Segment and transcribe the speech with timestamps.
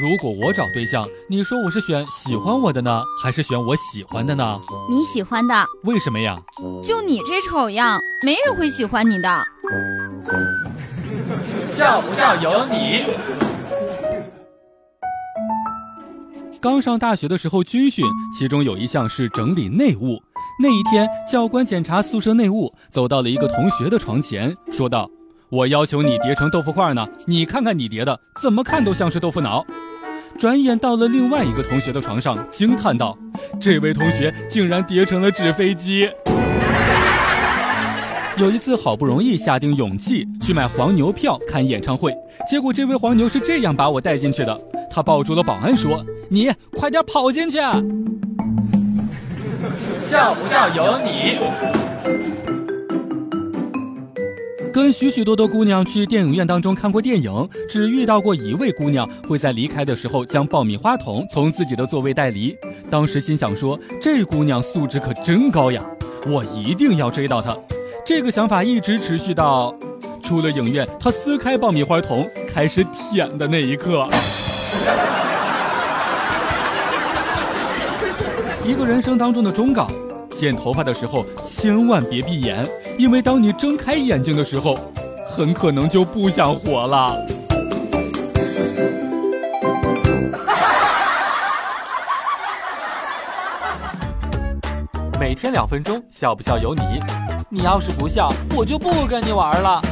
[0.00, 4.60] 如果我找对象，你说我是选喜欢我的呢，还是选我喜欢的呢？
[4.90, 5.54] 你喜欢的。
[5.84, 6.38] 为什么呀？
[6.82, 9.44] 就你这丑样，没人会喜欢你的。
[11.68, 13.04] 笑不笑由你。
[16.60, 18.04] 刚上大学的时候军训，
[18.36, 20.18] 其中有一项是整理内务。
[20.58, 25.08] 那一天，教官检查宿舍内务，走到了一个同学的床前，说道。
[25.48, 29.64] 我要求你叠成豆腐块呢，你看看你叠的，怎么看都像是豆腐脑。
[30.36, 33.16] 转眼到了另外一个同学的床上，惊叹道
[33.60, 36.10] ：“这位同学竟然叠成了纸飞机。”
[38.36, 42.12] 有一次，好不容易下定勇气去买黄牛票看演唱会，
[42.50, 47.58] 结果这位黄牛是这样把我带进去的：他抱住了保安说：“你快点跑进去。”
[50.02, 51.38] 笑不笑由你。
[54.76, 62.54] 跟许许多多姑娘去电影院当中看过电影，只遇到过一位姑娘会在离开的时候将爆米花桶从自己的座位带离。
[62.90, 65.82] 当时心想说，这姑娘素质可真高呀，
[66.26, 67.56] 我一定要追到她。
[68.04, 69.74] 这个想法一直持续到
[70.22, 74.06] 出了影院，她撕开爆米花桶开始舔的那一刻。
[78.62, 79.90] 一个人生当中的忠告：
[80.36, 82.68] 剪头发的时候千万别闭眼。
[82.98, 84.74] 因为当你睁开眼睛的时候，
[85.28, 87.14] 很可能就不想活了。
[95.20, 96.80] 每天两分钟，笑不笑由你。
[97.50, 99.82] 你要是不笑，我就不跟你玩了。